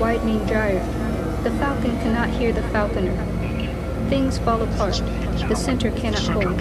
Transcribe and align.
widening 0.00 0.46
gyre, 0.46 0.80
the 1.42 1.50
falcon 1.58 1.90
cannot 2.00 2.30
hear 2.30 2.52
the 2.52 2.62
falconer. 2.70 3.14
Things 4.08 4.38
fall 4.38 4.62
apart, 4.62 4.96
the 5.46 5.54
center 5.54 5.90
cannot 5.90 6.22
hold. 6.22 6.56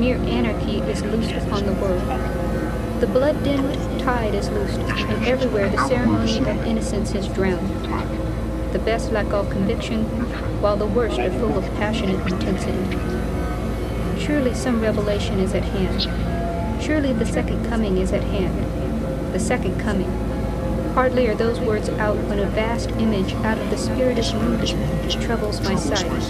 Mere 0.00 0.16
anarchy 0.16 0.78
is 0.80 1.02
loosed 1.02 1.32
upon 1.32 1.66
the 1.66 1.74
world. 1.74 2.02
The 3.00 3.06
blood-dimmed 3.06 4.00
tide 4.00 4.34
is 4.34 4.48
loosed, 4.48 4.78
and 4.78 5.26
everywhere 5.26 5.68
the 5.68 5.86
ceremony 5.86 6.38
of 6.38 6.66
innocence 6.66 7.14
is 7.14 7.28
drowned. 7.28 7.68
The 8.72 8.78
best 8.78 9.12
lack 9.12 9.32
all 9.32 9.44
conviction, 9.44 10.04
while 10.62 10.78
the 10.78 10.86
worst 10.86 11.18
are 11.18 11.30
full 11.38 11.58
of 11.58 11.64
passionate 11.74 12.26
intensity. 12.32 12.98
Surely 14.24 14.54
some 14.54 14.80
revelation 14.80 15.38
is 15.38 15.52
at 15.54 15.64
hand. 15.64 16.82
Surely 16.82 17.12
the 17.12 17.26
second 17.26 17.66
coming 17.66 17.98
is 17.98 18.10
at 18.10 18.24
hand. 18.24 19.34
The 19.34 19.40
second 19.40 19.78
coming. 19.80 20.10
Hardly 20.94 21.26
are 21.26 21.34
those 21.34 21.58
words 21.58 21.88
out 21.88 22.16
when 22.28 22.38
a 22.38 22.46
vast 22.50 22.88
image 22.92 23.34
out 23.42 23.58
of 23.58 23.68
the 23.68 23.76
Spiritus 23.76 24.32
Mundi 24.32 24.76
troubles 25.26 25.60
my 25.62 25.74
sight. 25.74 26.22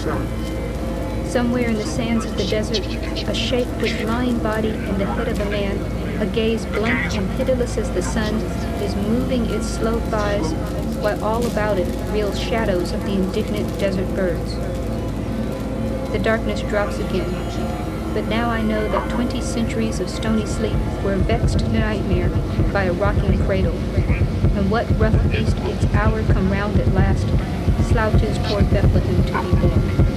Somewhere 1.27 1.69
in 1.69 1.75
the 1.75 1.85
sands 1.85 2.25
of 2.25 2.35
the 2.35 2.47
desert, 2.47 2.83
a 3.29 3.35
shape 3.35 3.67
with 3.79 4.01
lying 4.01 4.39
body 4.39 4.69
and 4.69 4.99
the 4.99 5.05
head 5.05 5.27
of 5.27 5.39
a 5.39 5.45
man, 5.51 5.77
a 6.19 6.25
gaze 6.25 6.65
blank 6.65 7.13
and 7.15 7.29
pitiless 7.37 7.77
as 7.77 7.91
the 7.91 8.01
sun, 8.01 8.33
is 8.81 8.95
moving 8.95 9.45
its 9.51 9.67
slow 9.67 9.99
thighs, 9.99 10.51
while 10.99 11.23
all 11.23 11.45
about 11.45 11.77
it 11.77 12.11
reel 12.11 12.33
shadows 12.33 12.91
of 12.91 13.03
the 13.03 13.13
indignant 13.13 13.67
desert 13.79 14.07
birds. 14.15 14.55
The 16.11 16.17
darkness 16.17 16.61
drops 16.61 16.97
again, 16.97 17.31
but 18.15 18.25
now 18.25 18.49
I 18.49 18.63
know 18.63 18.87
that 18.87 19.11
twenty 19.11 19.41
centuries 19.41 19.99
of 19.99 20.09
stony 20.09 20.47
sleep 20.47 20.77
were 21.03 21.13
a 21.13 21.17
vexed 21.17 21.63
nightmare 21.67 22.29
by 22.73 22.85
a 22.85 22.93
rocking 22.93 23.37
cradle 23.45 23.79
and 24.65 24.71
what 24.71 24.99
rough 24.99 25.31
beast 25.31 25.55
its 25.57 25.85
hour 25.93 26.23
come 26.33 26.51
round 26.51 26.79
at 26.79 26.91
last, 26.95 27.27
slouches 27.87 28.35
toward 28.47 28.67
Bethlehem 28.71 29.23
to 29.25 29.43
be 29.43 29.61
born. 29.61 30.14